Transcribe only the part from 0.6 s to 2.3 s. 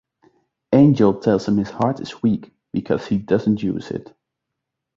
Angel tells him his heart is